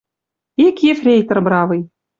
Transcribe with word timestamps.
Ик 0.67 0.75
ефрейтор 0.93 1.39
бравый 1.45 1.81